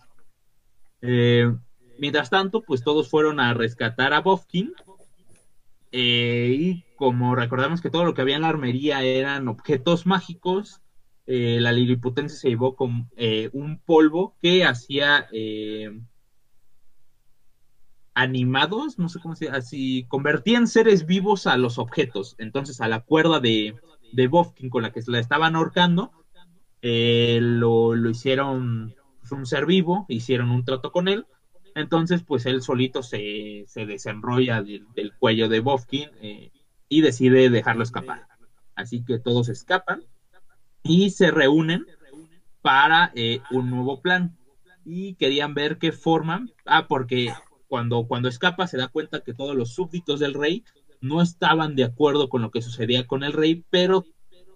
[1.02, 1.54] Eh,
[2.00, 4.74] mientras tanto, pues todos fueron a rescatar a Bofkin
[5.96, 10.82] eh, y como recordamos que todo lo que había en la armería eran objetos mágicos,
[11.26, 15.90] eh, la liliputense se llevó con eh, un polvo que hacía eh,
[18.14, 22.36] animados, no sé cómo se así, convertían seres vivos a los objetos.
[22.38, 23.76] Entonces, a la cuerda de,
[24.12, 26.12] de Bofkin con la que se la estaban ahorcando,
[26.82, 31.26] lo, lo hicieron pues, un ser vivo, hicieron un trato con él,
[31.76, 36.10] entonces pues él solito se, se desenrolla del, del cuello de Bofkin
[36.90, 38.28] y decide dejarlo escapar.
[38.76, 40.04] Así que todos escapan
[40.84, 41.86] y se reúnen
[42.62, 44.36] para eh, un nuevo plan.
[44.86, 46.46] Y querían ver qué forma.
[46.65, 47.34] Ah, porque
[47.67, 50.63] cuando, cuando escapa se da cuenta que todos los súbditos del rey
[51.02, 54.06] no estaban de acuerdo con lo que sucedía con el rey, pero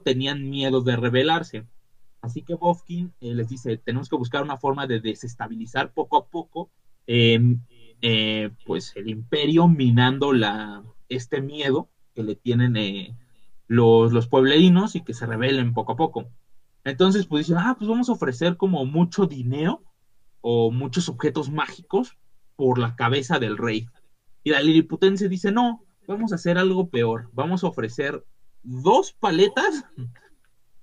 [0.03, 1.65] tenían miedo de rebelarse.
[2.21, 6.25] Así que Bofkin eh, les dice, tenemos que buscar una forma de desestabilizar poco a
[6.25, 6.69] poco
[7.07, 7.39] eh,
[8.01, 13.15] eh, pues el imperio minando la, este miedo que le tienen eh,
[13.67, 16.29] los, los pueblerinos y que se rebelen poco a poco.
[16.83, 19.83] Entonces, pues dicen, ah, pues vamos a ofrecer como mucho dinero
[20.41, 22.17] o muchos objetos mágicos
[22.55, 23.87] por la cabeza del rey.
[24.43, 27.29] Y la liliputense dice, no, vamos a hacer algo peor.
[27.33, 28.25] Vamos a ofrecer
[28.63, 29.85] dos paletas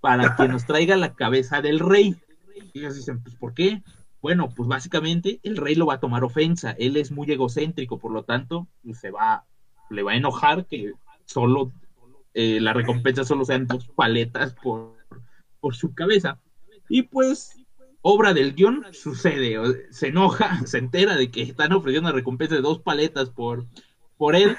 [0.00, 2.14] para que nos traiga la cabeza del rey.
[2.74, 3.82] Y ellos dicen, pues, ¿por qué?
[4.20, 6.72] Bueno, pues básicamente el rey lo va a tomar ofensa.
[6.72, 9.46] Él es muy egocéntrico, por lo tanto, pues, se va,
[9.88, 10.92] le va a enojar que
[11.24, 11.72] solo
[12.34, 14.96] eh, la recompensa solo sean dos paletas por,
[15.60, 16.38] por su cabeza.
[16.88, 17.56] Y pues,
[18.02, 22.54] obra del guion, sucede, o- se enoja, se entera de que están ofreciendo una recompensa
[22.56, 23.66] de dos paletas por,
[24.16, 24.56] por él,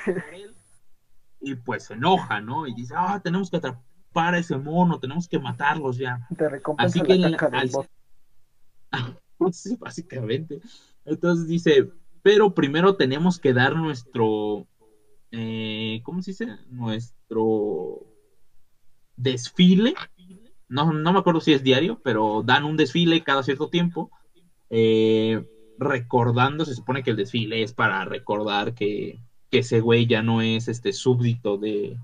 [1.40, 2.66] y pues se enoja, ¿no?
[2.66, 6.28] Y dice, ah, tenemos que atrapar a ese mono, tenemos que matarlos ya.
[6.36, 7.70] Te recompensa Así que la caca al-.
[9.52, 10.60] Sí, básicamente.
[11.04, 11.90] Entonces dice,
[12.22, 14.66] pero primero tenemos que dar nuestro,
[15.36, 16.48] eh, ¿cómo se dice?
[16.70, 18.06] Nuestro
[19.16, 19.94] desfile.
[20.68, 24.10] No, no me acuerdo si es diario, pero dan un desfile cada cierto tiempo,
[24.70, 25.46] eh,
[25.78, 29.20] recordando, se supone que el desfile es para recordar que,
[29.52, 31.98] que ese güey ya no es este súbdito de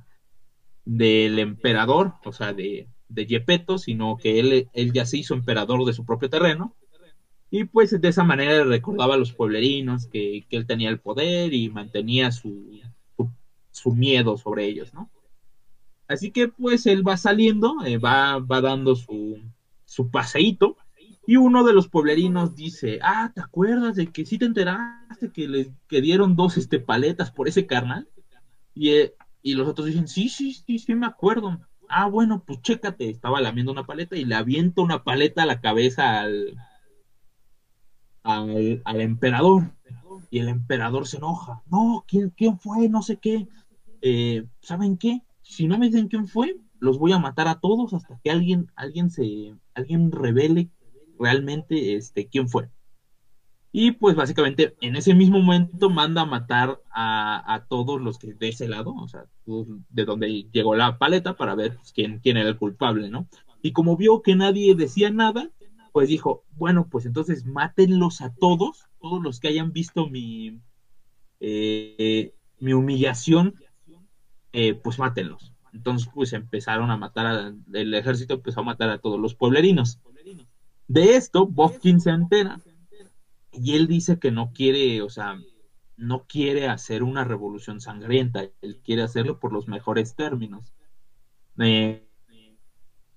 [0.85, 5.85] del emperador, o sea, de, de Yepeto, sino que él, él ya se hizo emperador
[5.85, 6.75] de su propio terreno.
[7.49, 11.53] Y pues de esa manera recordaba a los pueblerinos que, que él tenía el poder
[11.53, 12.79] y mantenía su,
[13.81, 15.09] su, miedo sobre ellos, ¿no?
[16.07, 19.39] Así que pues él va saliendo, eh, va, va dando su,
[19.85, 20.75] su paseíto
[21.25, 25.47] y uno de los pueblerinos dice, ah, ¿te acuerdas de que sí te enteraste que
[25.47, 28.09] le que dieron dos este, paletas por ese carnal?
[28.73, 31.59] Y, eh, y los otros dicen, sí, sí, sí, sí me acuerdo.
[31.87, 35.61] Ah, bueno, pues chécate, estaba lamiendo una paleta y le avienta una paleta a la
[35.61, 36.57] cabeza al,
[38.23, 39.71] al, al emperador.
[40.29, 41.61] Y el emperador se enoja.
[41.67, 42.89] No, ¿quién, quién fue?
[42.89, 43.47] No sé qué.
[44.01, 45.21] Eh, ¿Saben qué?
[45.41, 48.67] Si no me dicen quién fue, los voy a matar a todos hasta que alguien,
[48.75, 50.69] alguien se, alguien revele
[51.19, 52.69] realmente este, quién fue.
[53.73, 58.33] Y pues básicamente en ese mismo momento manda a matar a, a todos los que
[58.33, 59.25] de ese lado, o sea,
[59.89, 63.27] de donde llegó la paleta para ver pues, quién, quién era el culpable, ¿no?
[63.61, 65.49] Y como vio que nadie decía nada,
[65.93, 70.59] pues dijo, bueno, pues entonces mátenlos a todos, todos los que hayan visto mi,
[71.39, 73.55] eh, mi humillación,
[74.53, 75.53] eh, pues mátenlos.
[75.73, 79.99] Entonces, pues empezaron a matar, a, el ejército empezó a matar a todos los pueblerinos.
[80.87, 82.59] De esto, Bofkin se entera
[83.53, 85.39] y él dice que no quiere, o sea,
[85.95, 90.73] no quiere hacer una revolución sangrienta, él quiere hacerlo por los mejores términos.
[91.59, 92.05] Eh,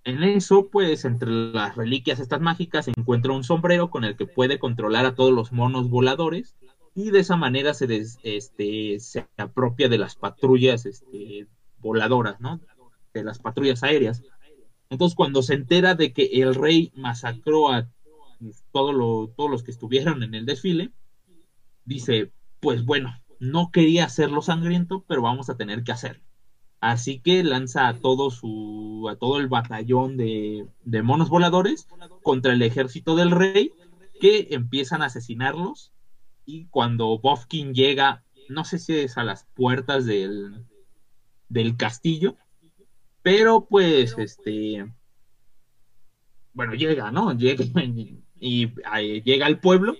[0.04, 4.26] en eso, pues, entre las reliquias estas mágicas se encuentra un sombrero con el que
[4.26, 6.54] puede controlar a todos los monos voladores
[6.94, 11.46] y de esa manera se, des, este, se apropia de las patrullas este,
[11.78, 12.60] voladoras, ¿no?
[13.12, 14.22] De las patrullas aéreas.
[14.90, 17.88] Entonces, cuando se entera de que el rey masacró a
[18.74, 20.92] lo, todos los que estuvieron en el desfile,
[21.84, 22.30] dice,
[22.60, 26.22] pues bueno, no quería hacerlo sangriento, pero vamos a tener que hacerlo.
[26.80, 31.88] Así que lanza a todo su, a todo el batallón de, de monos voladores
[32.22, 33.72] contra el ejército del rey,
[34.20, 35.92] que empiezan a asesinarlos.
[36.44, 40.64] Y cuando Bofkin llega, no sé si es a las puertas del,
[41.48, 42.36] del castillo,
[43.22, 44.86] pero pues este,
[46.52, 47.32] bueno, llega, ¿no?
[47.36, 47.64] Llega
[48.36, 48.68] y
[49.22, 49.94] llega al pueblo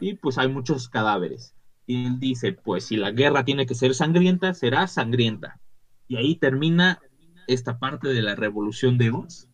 [0.00, 1.54] y pues hay muchos cadáveres.
[1.86, 5.60] Y él dice, pues si la guerra tiene que ser sangrienta, será sangrienta.
[6.08, 6.98] Y ahí termina
[7.46, 9.48] esta parte de la revolución de Oz.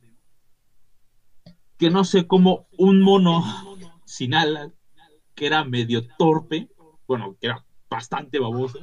[1.77, 3.43] Que no sé cómo un mono
[4.05, 4.71] sin alas,
[5.41, 6.69] que era medio torpe,
[7.07, 8.79] bueno, que era bastante baboso,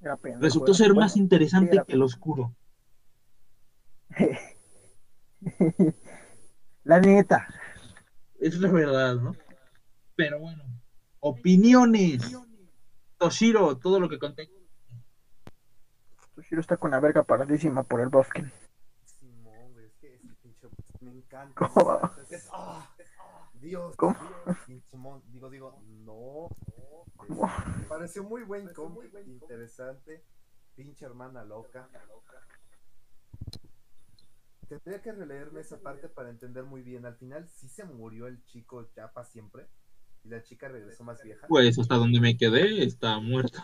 [0.00, 2.56] Era pendejo, resultó ser bueno, más interesante sí, que el oscuro.
[6.84, 7.46] La neta.
[8.38, 9.36] Es la verdad, ¿no?
[10.16, 10.64] Pero bueno,
[11.18, 12.34] opiniones.
[13.18, 14.48] Toshiro, todo lo que conté.
[16.34, 18.50] Toshiro está con la verga paradísima por el bosque.
[19.04, 19.76] Simón.
[21.02, 21.54] encanta.
[21.54, 22.00] ¿Cómo?
[22.30, 22.48] Es,
[23.60, 24.16] Dios, ¿Cómo?
[24.66, 24.80] Dios,
[25.32, 25.78] Digo, digo,
[26.10, 26.48] no.
[27.28, 30.22] Este, pareció muy buen cómic, interesante.
[30.76, 31.88] Pinche hermana loca.
[34.68, 37.04] Tendría que releerme esa parte para entender muy bien.
[37.04, 39.66] Al final, sí se murió el chico ya para siempre.
[40.24, 41.46] Y la chica regresó más vieja.
[41.48, 43.58] Pues hasta donde me quedé está muerto.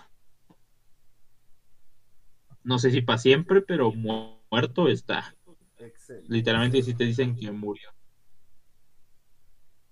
[2.64, 5.34] No sé si para siempre, pero mu- muerto está.
[5.78, 6.32] Excelente.
[6.32, 7.88] Literalmente si te dicen que murió.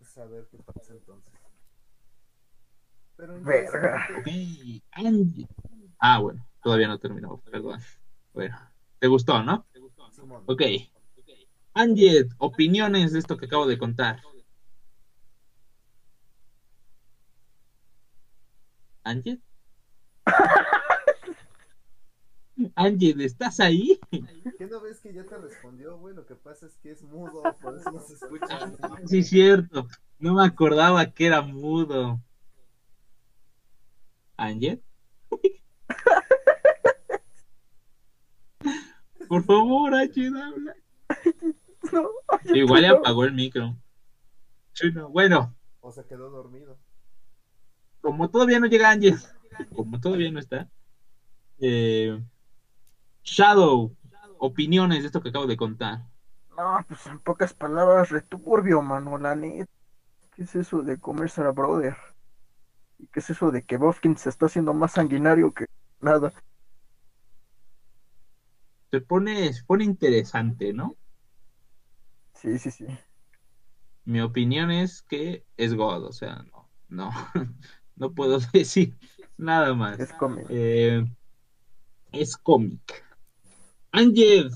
[0.02, 1.34] Saber qué pasa entonces.
[3.17, 4.07] Pero Verga.
[4.09, 4.21] interesante.
[4.21, 4.27] Ok,
[4.93, 5.47] Angie.
[5.99, 7.81] Ah, bueno, todavía no terminó, perdón.
[8.33, 8.57] Bueno,
[8.99, 9.67] ¿te gustó, no?
[10.11, 10.43] Simón.
[10.47, 10.62] Ok.
[11.75, 14.21] Angie, opiniones de esto que acabo de contar.
[19.05, 19.41] Angie.
[22.77, 23.99] Angie, ¿estás ahí?
[24.59, 26.15] ¿Qué no ves que ya te respondió, güey?
[26.15, 28.73] Lo que pasa es que es mudo, por eso no se escucha.
[29.07, 29.87] Sí, cierto.
[30.19, 32.21] No me acordaba que era mudo.
[34.37, 34.80] ¿Angie?
[39.28, 40.74] Por favor, Angie, habla.
[41.93, 42.09] No,
[42.55, 42.89] Igual le no.
[42.89, 43.76] apagó el micro.
[44.74, 45.09] Chuno.
[45.11, 46.78] Bueno, O se quedó dormido.
[48.01, 49.14] como todavía no llega Angie,
[49.74, 50.68] como todavía no está,
[51.61, 52.20] eh,
[53.24, 53.97] Shadow,
[54.39, 56.03] opiniones de esto que acabo de contar.
[56.57, 59.70] No, pues en pocas palabras, returbio, mano, la neta.
[60.32, 61.97] ¿Qué es eso de comerse a la brother?
[62.99, 65.66] ¿Y qué es eso de que Bofkin se está haciendo más sanguinario que
[66.01, 66.32] nada?
[68.90, 70.97] Se pone, se pone interesante, ¿no?
[72.34, 72.86] Sí, sí, sí.
[74.05, 77.11] Mi opinión es que es God, o sea, no, no,
[77.97, 78.97] no puedo decir
[79.36, 79.99] nada más.
[79.99, 80.47] Es cómic.
[80.51, 81.05] Eh,
[82.12, 83.05] es cómic.
[83.90, 84.51] Ángel,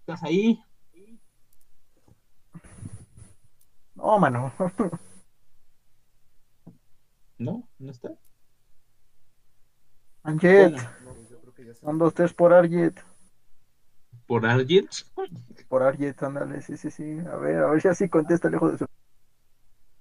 [0.00, 0.60] ¿estás ahí?
[3.94, 4.52] No, mano.
[7.42, 8.10] No, no está.
[10.22, 10.88] Anjet, Bueno.
[11.04, 13.02] No, yo creo que ya se un, dos, tres por Arjet.
[14.26, 14.88] ¿Por alguien?
[15.68, 17.18] Por Arjet, ándale, sí, sí, sí.
[17.20, 18.86] A ver, a ver si así contesta lejos de su.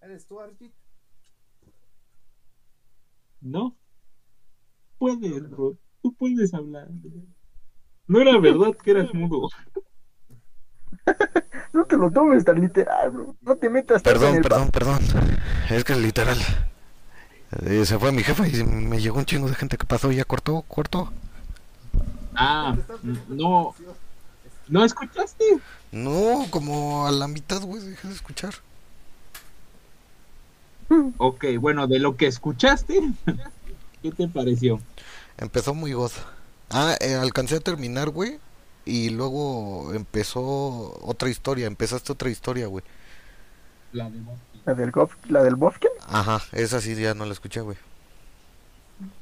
[0.02, 0.72] ¿Eres tú, Archie?
[3.42, 3.76] No.
[5.00, 5.78] Puedes, bro.
[6.04, 6.90] Tú puedes hablar.
[8.06, 9.50] No era verdad que eras mudo.
[11.74, 13.36] No te lo tomes tan literal, bro.
[13.40, 15.00] No te metas en Perdón, el perdón, perdón.
[15.70, 16.38] Es que literal.
[17.66, 20.18] Eh, se fue mi jefa y me llegó un chingo de gente que pasó y
[20.18, 21.12] ya cortó, cortó.
[22.36, 22.76] Ah,
[23.28, 23.76] no.
[24.68, 25.44] ¿No escuchaste?
[25.92, 28.54] No, como a la mitad, güey, dejé de escuchar.
[31.18, 33.02] Ok, bueno, de lo que escuchaste,
[34.02, 34.82] ¿qué te pareció?
[35.38, 35.74] Papá.
[35.74, 36.22] muy goza.
[36.70, 38.40] Ah, eh, alcancé a terminar, güey.
[38.86, 41.68] Y luego empezó otra historia.
[41.68, 42.84] Empezaste otra historia, güey.
[43.92, 44.22] La de.
[44.66, 45.90] ¿La del, Gof- ¿La del Bofkin?
[46.08, 47.78] Ajá, esa sí ya no la escuché, güey.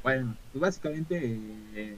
[0.03, 1.97] Bueno, pues básicamente eh,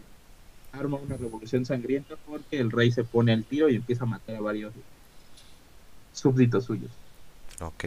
[0.71, 4.35] arma una revolución sangrienta porque el rey se pone al tiro y empieza a matar
[4.35, 4.73] a varios
[6.13, 6.91] súbditos suyos.
[7.61, 7.85] Ok.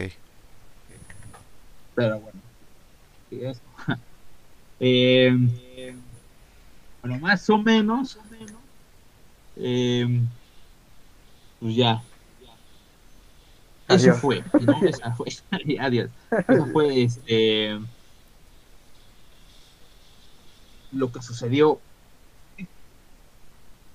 [1.95, 2.39] Pero bueno,
[3.29, 3.61] sí, eso.
[4.77, 5.31] Eh,
[7.01, 8.19] bueno, más o menos,
[9.55, 10.05] eh,
[11.59, 12.03] pues ya.
[13.87, 14.19] Eso Adiós.
[14.19, 14.83] fue, ¿no?
[14.83, 15.27] Esa fue,
[15.79, 16.09] adiós.
[16.47, 17.77] Eso fue este,
[20.91, 21.79] lo que sucedió.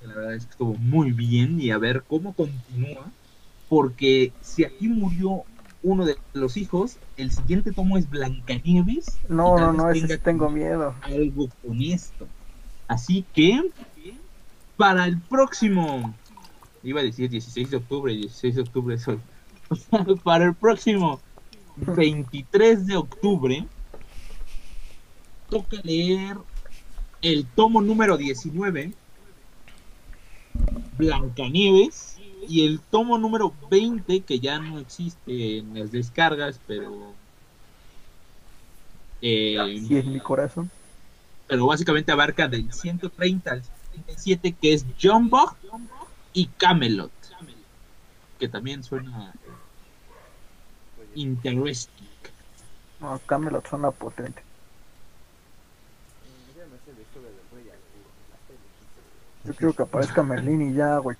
[0.00, 3.12] La verdad es que estuvo muy bien y a ver cómo continúa.
[3.68, 5.44] Porque si aquí murió
[5.82, 9.18] uno de los hijos, el siguiente tomo es Blancanieves.
[9.28, 10.94] No, no, no, ese tengo miedo.
[11.02, 12.26] algo con esto.
[12.88, 13.60] Así que,
[14.76, 16.14] para el próximo,
[16.82, 19.18] iba a decir 16 de octubre, 16 de octubre soy.
[20.24, 21.22] para el próximo
[21.76, 23.68] 23 de octubre,
[25.48, 26.36] toca leer
[27.22, 28.98] el tomo número 19,
[30.96, 37.20] Blancanieves, y el tomo número 20, que ya no existe en las descargas, pero...
[39.20, 40.70] eh, Sí, en mi corazón.
[41.46, 45.58] pero básicamente abarca del 130 al 137, que es Jumbo
[46.32, 47.12] y Camelot,
[48.40, 49.32] que también suena
[51.14, 52.08] interesting.
[53.00, 54.42] No, Camelot suena potente.
[59.44, 61.16] Yo quiero que aparezca Merlín y ya, güey.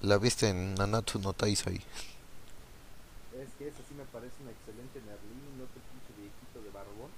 [0.00, 1.76] La viste en Nanatsu no Taisai.
[1.76, 7.10] Es que esa sí me parece una excelente Merlín, no te pinche viejito de barbón.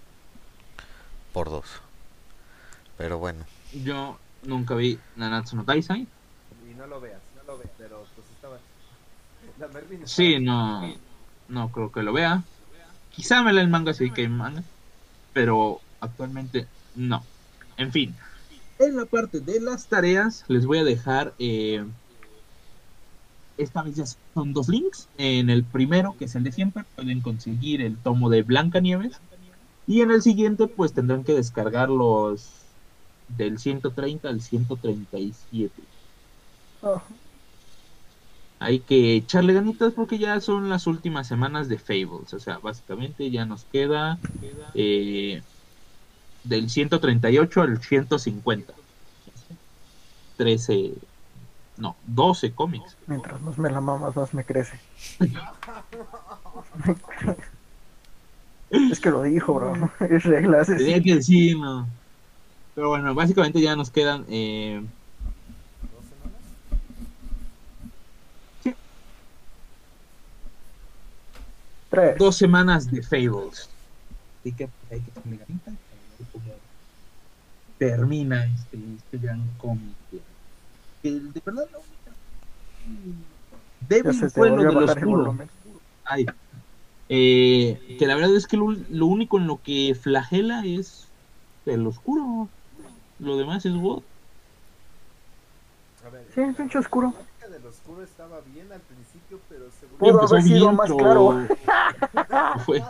[1.33, 1.67] Por dos.
[2.99, 3.45] Pero bueno.
[3.73, 6.07] Yo nunca vi Nanatsu no Taisai.
[6.69, 8.57] Y no lo veas, no lo veas, pero pues estaba...
[8.57, 9.52] La Merlin está-
[10.05, 10.95] Sí, no,
[11.47, 12.49] no creo que lo vea.
[13.11, 14.65] Quizá me lea el manga si que hay manga,
[15.33, 17.31] pero actualmente no.
[17.77, 18.17] En fin,
[18.79, 21.85] en la parte de las tareas les voy a dejar, eh,
[23.57, 24.05] esta vez ya
[24.35, 25.11] son dos links.
[25.15, 29.23] En el primero, que es el de siempre, pueden conseguir el tomo de Blancanieves.
[29.87, 32.77] Y en el siguiente, pues tendrán que descargar los
[33.29, 35.89] del 130 al 137
[36.83, 37.22] Ah,
[38.63, 42.33] hay que echarle ganitas porque ya son las últimas semanas de Fables.
[42.33, 44.19] O sea, básicamente ya nos queda
[44.75, 45.43] eh,
[46.45, 48.73] del 138 al 150.
[50.37, 50.95] 13,
[51.77, 52.97] no, 12 cómics.
[53.07, 54.79] mientras más me la mamas, más me crece.
[58.71, 59.91] es que lo dijo, bro.
[60.01, 61.87] Es regla, es Tenía que decirlo.
[62.75, 64.83] Pero bueno, básicamente ya nos quedan eh,
[71.93, 72.17] Tres.
[72.17, 73.69] dos semanas de Fables.
[74.41, 76.45] Así que pues, hay que echarle ganitas para ver cómo
[77.79, 79.95] termina este, este gran cómic.
[81.03, 81.69] Que de verdad
[84.15, 85.37] se te fue lo del oscuro.
[86.05, 86.25] Ay.
[87.11, 91.09] Eh, que la verdad es que lo, lo único en lo que flagela es
[91.67, 92.49] el oscuro.
[93.19, 94.03] Lo demás es God.
[96.07, 97.13] A ver, Sí, es pinche oscuro.
[97.73, 100.91] Oscuro estaba bien al principio, pero según Pudo Empezó haber sido bien, más
[102.67, 102.83] fue-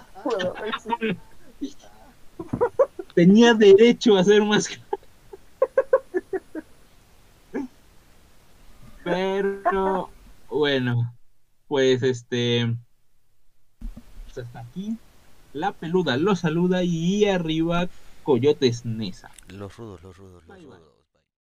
[3.14, 4.68] tenía derecho a ser más
[9.04, 10.10] Pero
[10.48, 11.14] bueno,
[11.68, 12.74] pues este
[14.24, 14.96] pues hasta aquí.
[15.52, 17.88] La peluda lo saluda y arriba
[18.22, 19.30] Coyotes Nesa.
[19.48, 20.91] Los rudos, los rudos, los rudos.